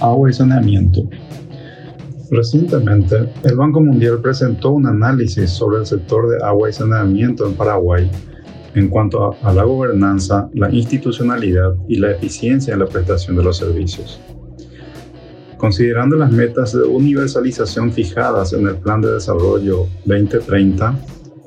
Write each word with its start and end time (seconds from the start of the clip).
agua 0.00 0.30
y 0.30 0.32
saneamiento. 0.32 1.08
Recientemente, 2.30 3.28
el 3.44 3.56
Banco 3.56 3.80
Mundial 3.80 4.20
presentó 4.20 4.70
un 4.70 4.86
análisis 4.86 5.50
sobre 5.50 5.78
el 5.78 5.86
sector 5.86 6.28
de 6.28 6.44
agua 6.44 6.68
y 6.68 6.72
saneamiento 6.72 7.46
en 7.46 7.54
Paraguay 7.54 8.10
en 8.76 8.88
cuanto 8.88 9.34
a, 9.42 9.52
la 9.54 9.64
gobernanza, 9.64 10.50
la 10.52 10.70
institucionalidad 10.70 11.74
y 11.88 11.96
la 11.96 12.10
eficiencia 12.10 12.74
en 12.74 12.80
la 12.80 12.86
prestación 12.86 13.36
de 13.36 13.42
los 13.42 13.56
servicios. 13.56 14.20
Considerando 15.56 16.16
las 16.16 16.30
metas 16.30 16.74
de 16.74 16.82
universalización 16.82 17.90
fijadas 17.90 18.52
en 18.52 18.66
el 18.66 18.76
Plan 18.76 19.00
de 19.00 19.12
Desarrollo 19.12 19.86
2030 20.04 20.94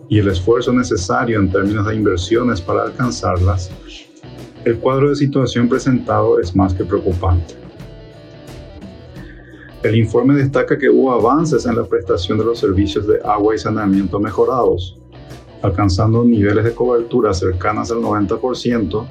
y 0.09 0.17
el 0.17 0.29
esfuerzo 0.29 0.73
necesario 0.73 1.39
en 1.39 1.51
términos 1.51 1.85
de 1.85 1.95
inversiones 1.95 2.61
para 2.61 2.83
alcanzarlas, 2.83 3.69
el 4.65 4.79
cuadro 4.79 5.09
de 5.09 5.15
situación 5.15 5.69
presentado 5.69 6.39
es 6.39 6.55
más 6.55 6.73
que 6.73 6.83
preocupante. 6.83 7.68
El 9.81 9.95
informe 9.95 10.35
destaca 10.35 10.77
que 10.77 10.89
hubo 10.89 11.13
avances 11.13 11.65
en 11.65 11.77
la 11.77 11.85
prestación 11.85 12.37
de 12.37 12.43
los 12.43 12.59
servicios 12.59 13.07
de 13.07 13.21
agua 13.23 13.55
y 13.55 13.57
saneamiento 13.57 14.19
mejorados, 14.19 14.99
alcanzando 15.61 16.25
niveles 16.25 16.65
de 16.65 16.73
cobertura 16.73 17.33
cercanas 17.33 17.89
al 17.89 17.99
90% 17.99 19.07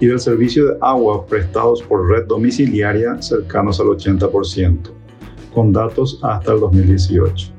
y 0.00 0.06
del 0.06 0.18
servicio 0.18 0.68
de 0.68 0.78
agua 0.80 1.26
prestados 1.26 1.82
por 1.82 2.08
red 2.08 2.24
domiciliaria 2.26 3.20
cercanos 3.20 3.78
al 3.78 3.88
80%, 3.88 4.78
con 5.52 5.74
datos 5.74 6.18
hasta 6.22 6.54
el 6.54 6.60
2018. 6.60 7.52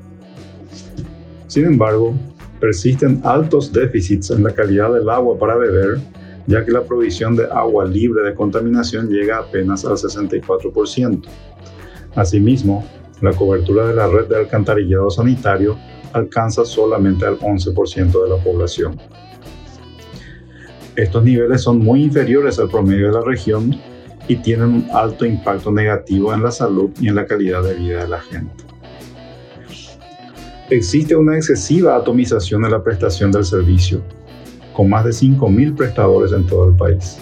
Sin 1.46 1.64
embargo, 1.64 2.12
persisten 2.58 3.20
altos 3.22 3.72
déficits 3.72 4.32
en 4.32 4.42
la 4.42 4.52
calidad 4.52 4.92
del 4.92 5.08
agua 5.08 5.38
para 5.38 5.54
beber, 5.54 6.00
ya 6.48 6.64
que 6.64 6.72
la 6.72 6.82
provisión 6.82 7.36
de 7.36 7.44
agua 7.44 7.84
libre 7.84 8.24
de 8.24 8.34
contaminación 8.34 9.08
llega 9.08 9.38
apenas 9.38 9.84
al 9.84 9.92
64%. 9.92 11.22
Asimismo, 12.14 12.84
la 13.20 13.32
cobertura 13.32 13.86
de 13.88 13.94
la 13.94 14.06
red 14.06 14.26
de 14.26 14.36
alcantarillado 14.36 15.10
sanitario 15.10 15.76
alcanza 16.12 16.64
solamente 16.64 17.26
al 17.26 17.38
11% 17.38 18.22
de 18.22 18.30
la 18.30 18.42
población. 18.42 18.98
Estos 20.96 21.22
niveles 21.22 21.62
son 21.62 21.78
muy 21.78 22.02
inferiores 22.02 22.58
al 22.58 22.68
promedio 22.68 23.06
de 23.06 23.12
la 23.12 23.20
región 23.20 23.78
y 24.26 24.36
tienen 24.36 24.68
un 24.68 24.88
alto 24.92 25.24
impacto 25.24 25.70
negativo 25.70 26.34
en 26.34 26.42
la 26.42 26.50
salud 26.50 26.90
y 27.00 27.08
en 27.08 27.14
la 27.14 27.26
calidad 27.26 27.62
de 27.62 27.74
vida 27.74 28.02
de 28.02 28.08
la 28.08 28.20
gente. 28.20 28.64
Existe 30.70 31.16
una 31.16 31.36
excesiva 31.36 31.96
atomización 31.96 32.64
en 32.64 32.72
la 32.72 32.82
prestación 32.82 33.32
del 33.32 33.44
servicio, 33.44 34.02
con 34.74 34.90
más 34.90 35.04
de 35.04 35.10
5.000 35.10 35.76
prestadores 35.76 36.32
en 36.32 36.46
todo 36.46 36.68
el 36.68 36.76
país. 36.76 37.16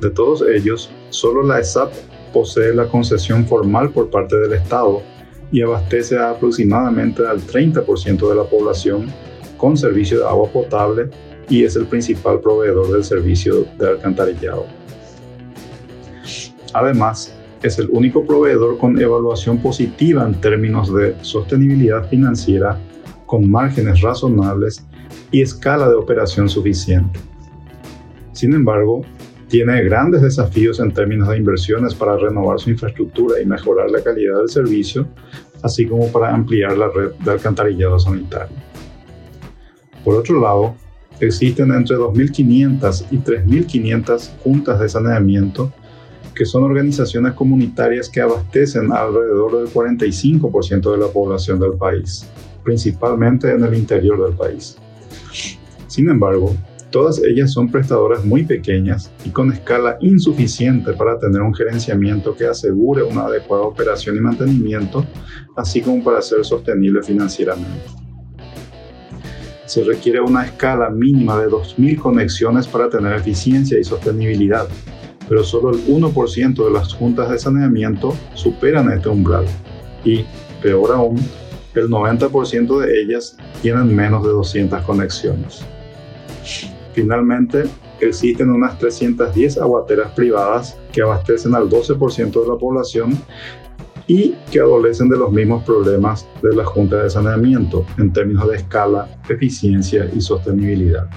De 0.00 0.08
todos 0.10 0.42
ellos, 0.42 0.90
solo 1.08 1.42
la 1.42 1.58
ESAP 1.58 1.92
posee 2.32 2.74
la 2.74 2.86
concesión 2.86 3.46
formal 3.46 3.90
por 3.90 4.10
parte 4.10 4.36
del 4.36 4.52
Estado 4.52 5.02
y 5.52 5.62
abastece 5.62 6.16
a 6.18 6.30
aproximadamente 6.30 7.26
al 7.26 7.40
30% 7.40 8.28
de 8.28 8.34
la 8.34 8.44
población 8.44 9.06
con 9.56 9.76
servicio 9.76 10.20
de 10.20 10.24
agua 10.24 10.48
potable 10.48 11.10
y 11.48 11.64
es 11.64 11.76
el 11.76 11.86
principal 11.86 12.40
proveedor 12.40 12.92
del 12.92 13.04
servicio 13.04 13.66
de 13.78 13.88
alcantarillado. 13.88 14.66
Además, 16.72 17.34
es 17.62 17.78
el 17.78 17.90
único 17.90 18.24
proveedor 18.24 18.78
con 18.78 18.98
evaluación 19.00 19.58
positiva 19.58 20.24
en 20.24 20.40
términos 20.40 20.94
de 20.94 21.14
sostenibilidad 21.22 22.08
financiera, 22.08 22.78
con 23.26 23.50
márgenes 23.50 24.00
razonables 24.00 24.84
y 25.30 25.42
escala 25.42 25.88
de 25.88 25.94
operación 25.94 26.48
suficiente. 26.48 27.20
Sin 28.32 28.54
embargo, 28.54 29.02
tiene 29.50 29.82
grandes 29.82 30.22
desafíos 30.22 30.78
en 30.78 30.94
términos 30.94 31.28
de 31.28 31.36
inversiones 31.36 31.92
para 31.94 32.16
renovar 32.16 32.60
su 32.60 32.70
infraestructura 32.70 33.40
y 33.42 33.46
mejorar 33.46 33.90
la 33.90 34.00
calidad 34.00 34.38
del 34.38 34.48
servicio, 34.48 35.08
así 35.62 35.86
como 35.86 36.06
para 36.12 36.32
ampliar 36.32 36.78
la 36.78 36.88
red 36.88 37.10
de 37.24 37.32
alcantarillado 37.32 37.98
sanitario. 37.98 38.56
Por 40.04 40.14
otro 40.14 40.40
lado, 40.40 40.76
existen 41.18 41.72
entre 41.72 41.96
2.500 41.96 43.06
y 43.10 43.18
3.500 43.18 44.30
juntas 44.38 44.80
de 44.80 44.88
saneamiento, 44.88 45.72
que 46.32 46.46
son 46.46 46.62
organizaciones 46.62 47.34
comunitarias 47.34 48.08
que 48.08 48.20
abastecen 48.20 48.92
alrededor 48.92 49.58
del 49.58 49.74
45% 49.74 50.92
de 50.92 50.96
la 50.96 51.08
población 51.08 51.58
del 51.58 51.72
país, 51.72 52.24
principalmente 52.62 53.50
en 53.50 53.64
el 53.64 53.74
interior 53.74 54.24
del 54.24 54.36
país. 54.36 54.76
Sin 55.88 56.08
embargo, 56.08 56.54
todas 56.90 57.22
ellas 57.22 57.52
son 57.52 57.70
prestadoras 57.70 58.24
muy 58.24 58.44
pequeñas 58.44 59.10
y 59.24 59.30
con 59.30 59.52
escala 59.52 59.96
insuficiente 60.00 60.92
para 60.92 61.18
tener 61.18 61.40
un 61.40 61.54
gerenciamiento 61.54 62.34
que 62.34 62.46
asegure 62.46 63.02
una 63.02 63.22
adecuada 63.22 63.64
operación 63.64 64.16
y 64.16 64.20
mantenimiento, 64.20 65.04
así 65.56 65.80
como 65.80 66.02
para 66.02 66.20
ser 66.22 66.44
sostenible 66.44 67.02
financieramente 67.02 68.00
se 69.70 69.84
requiere 69.84 70.20
una 70.20 70.46
escala 70.46 70.90
mínima 70.90 71.40
de 71.40 71.46
2.000 71.46 71.96
conexiones 71.96 72.66
para 72.66 72.90
tener 72.90 73.12
eficiencia 73.12 73.78
y 73.78 73.84
sostenibilidad, 73.84 74.66
pero 75.28 75.44
solo 75.44 75.70
el 75.70 75.86
1% 75.86 76.64
de 76.64 76.70
las 76.72 76.92
juntas 76.92 77.30
de 77.30 77.38
saneamiento 77.38 78.12
superan 78.34 78.90
este 78.90 79.08
umbral 79.08 79.46
y, 80.04 80.24
peor 80.60 80.90
aún, 80.90 81.20
el 81.76 81.88
90% 81.88 82.80
de 82.80 83.00
ellas 83.00 83.36
tienen 83.62 83.94
menos 83.94 84.24
de 84.24 84.30
200 84.30 84.82
conexiones. 84.82 85.64
Finalmente, 86.92 87.64
existen 88.00 88.50
unas 88.50 88.78
310 88.78 89.58
aguateras 89.58 90.12
privadas 90.12 90.78
que 90.92 91.02
abastecen 91.02 91.54
al 91.54 91.68
12% 91.68 92.42
de 92.42 92.48
la 92.48 92.56
población 92.56 93.18
y 94.06 94.34
que 94.50 94.60
adolecen 94.60 95.08
de 95.08 95.16
los 95.16 95.30
mismos 95.30 95.62
problemas 95.64 96.26
de 96.42 96.54
la 96.54 96.64
Junta 96.64 97.02
de 97.02 97.10
Saneamiento 97.10 97.86
en 97.98 98.12
términos 98.12 98.48
de 98.48 98.56
escala, 98.56 99.08
eficiencia 99.28 100.10
y 100.12 100.20
sostenibilidad. 100.20 101.08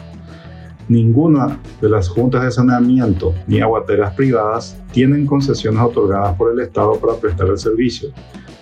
Ninguna 0.89 1.59
de 1.81 1.89
las 1.89 2.09
juntas 2.09 2.43
de 2.43 2.51
saneamiento 2.51 3.33
ni 3.47 3.61
aguateras 3.61 4.13
privadas 4.15 4.77
tienen 4.91 5.25
concesiones 5.25 5.81
otorgadas 5.81 6.35
por 6.37 6.51
el 6.51 6.59
Estado 6.59 6.93
para 6.99 7.15
prestar 7.15 7.47
el 7.47 7.57
servicio. 7.57 8.09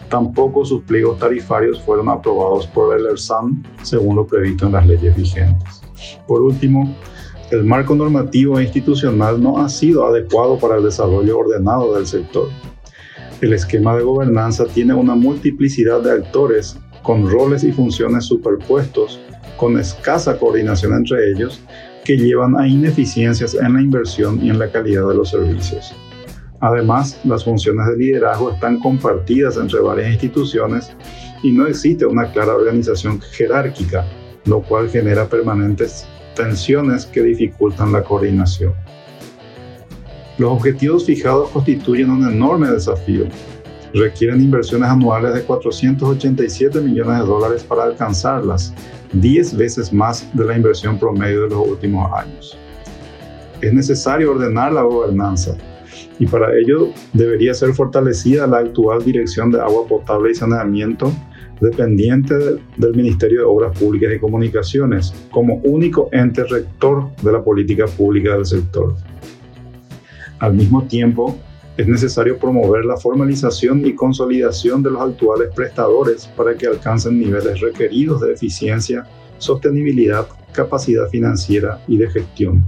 Tampoco 0.08 0.64
sus 0.64 0.84
pliegos 0.84 1.18
tarifarios 1.18 1.82
fueron 1.82 2.10
aprobados 2.10 2.68
por 2.68 2.98
el 2.98 3.06
ERSAM 3.08 3.64
según 3.82 4.18
lo 4.18 4.28
previsto 4.28 4.68
en 4.68 4.74
las 4.74 4.86
leyes 4.86 5.16
vigentes. 5.16 5.82
Por 6.28 6.42
último, 6.42 6.96
el 7.52 7.64
marco 7.64 7.96
normativo 7.96 8.60
e 8.60 8.64
institucional 8.64 9.42
no 9.42 9.58
ha 9.58 9.70
sido 9.70 10.06
adecuado 10.06 10.58
para 10.58 10.78
el 10.78 10.84
desarrollo 10.84 11.38
ordenado 11.38 11.96
del 11.96 12.08
sector 12.08 12.50
el 13.42 13.54
esquema 13.54 13.96
de 13.96 14.04
gobernanza 14.04 14.66
tiene 14.66 14.94
una 14.94 15.16
multiplicidad 15.16 16.02
de 16.02 16.12
actores 16.12 16.78
con 17.02 17.30
roles 17.30 17.64
y 17.64 17.72
funciones 17.72 18.26
superpuestos, 18.26 19.20
con 19.58 19.80
escasa 19.80 20.38
coordinación 20.38 20.94
entre 20.94 21.32
ellos, 21.32 21.60
que 22.06 22.18
llevan 22.18 22.56
a 22.60 22.68
ineficiencias 22.68 23.56
en 23.56 23.74
la 23.74 23.82
inversión 23.82 24.44
y 24.44 24.50
en 24.52 24.60
la 24.60 24.72
calidad 24.72 25.08
de 25.08 25.16
los 25.16 25.32
servicios. 25.32 25.92
Además, 26.60 27.20
las 27.24 27.44
funciones 27.44 27.88
de 27.88 27.98
liderazgo 27.98 28.52
están 28.52 28.80
compartidas 28.80 29.58
entre 29.58 29.80
varias 29.80 30.12
instituciones 30.12 30.92
y 31.42 31.52
no 31.52 31.66
existe 31.66 32.06
una 32.06 32.32
clara 32.32 32.54
organización 32.54 33.20
jerárquica, 33.20 34.06
lo 34.46 34.62
cual 34.62 34.90
genera 34.90 35.28
permanentes 35.28 36.06
tensiones 36.36 37.06
que 37.06 37.22
dificultan 37.22 37.92
la 37.92 38.04
coordinación. 38.04 38.74
Los 40.38 40.52
objetivos 40.52 41.06
fijados 41.06 41.50
constituyen 41.50 42.10
un 42.10 42.28
enorme 42.28 42.70
desafío. 42.70 43.26
Requieren 43.94 44.42
inversiones 44.42 44.90
anuales 44.90 45.34
de 45.34 45.44
487 45.44 46.80
millones 46.80 47.20
de 47.20 47.26
dólares 47.26 47.64
para 47.64 47.84
alcanzarlas, 47.84 48.74
10 49.14 49.58
veces 49.58 49.92
más 49.92 50.26
de 50.34 50.46
la 50.46 50.56
inversión 50.56 50.98
promedio 50.98 51.44
de 51.44 51.50
los 51.50 51.68
últimos 51.68 52.12
años. 52.14 52.58
Es 53.60 53.74
necesario 53.74 54.32
ordenar 54.32 54.72
la 54.72 54.82
gobernanza 54.84 55.56
y 56.18 56.26
para 56.26 56.56
ello 56.58 56.90
debería 57.14 57.54
ser 57.54 57.74
fortalecida 57.74 58.48
la 58.48 58.60
actual 58.60 59.04
Dirección 59.04 59.52
de 59.52 59.60
Agua 59.60 59.86
Potable 59.88 60.32
y 60.32 60.36
Saneamiento 60.36 61.12
dependiente 61.62 62.36
del 62.78 62.96
Ministerio 62.96 63.40
de 63.40 63.46
Obras 63.46 63.78
Públicas 63.78 64.12
y 64.14 64.20
Comunicaciones 64.20 65.14
como 65.30 65.62
único 65.64 66.10
ente 66.12 66.44
rector 66.44 67.16
de 67.22 67.32
la 67.32 67.44
política 67.44 67.86
pública 67.86 68.34
del 68.34 68.46
sector. 68.46 68.96
Al 70.40 70.56
mismo 70.56 70.84
tiempo, 70.88 71.38
es 71.78 71.88
necesario 71.88 72.38
promover 72.38 72.84
la 72.84 72.98
formalización 72.98 73.86
y 73.86 73.96
consolidación 73.96 74.84
de 74.84 74.92
los 74.92 75.02
actuales 75.02 75.50
prestadores 75.56 76.28
para 76.36 76.56
que 76.56 76.68
alcancen 76.68 77.20
niveles 77.20 77.62
requeridos 77.62 78.22
de 78.22 78.34
eficiencia, 78.34 79.08
sostenibilidad, 79.38 80.28
capacidad 80.52 81.08
financiera 81.10 81.80
y 81.88 81.98
de 81.98 82.10
gestión. 82.10 82.66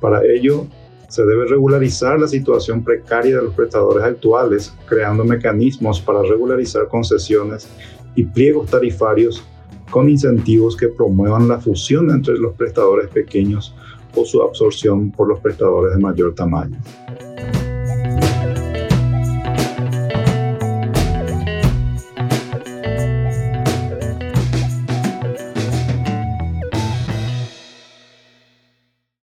Para 0.00 0.20
ello, 0.24 0.66
se 1.08 1.24
debe 1.24 1.46
regularizar 1.46 2.20
la 2.20 2.28
situación 2.28 2.84
precaria 2.84 3.36
de 3.36 3.42
los 3.42 3.54
prestadores 3.54 4.04
actuales, 4.04 4.74
creando 4.86 5.24
mecanismos 5.24 6.00
para 6.00 6.22
regularizar 6.22 6.86
concesiones 6.88 7.66
y 8.14 8.24
pliegos 8.24 8.70
tarifarios 8.70 9.42
con 9.90 10.08
incentivos 10.08 10.76
que 10.76 10.88
promuevan 10.88 11.48
la 11.48 11.58
fusión 11.58 12.10
entre 12.10 12.36
los 12.36 12.54
prestadores 12.54 13.08
pequeños 13.08 13.74
o 14.14 14.24
su 14.24 14.42
absorción 14.42 15.10
por 15.10 15.28
los 15.28 15.40
prestadores 15.40 15.94
de 15.94 16.00
mayor 16.00 16.34
tamaño. 16.34 16.78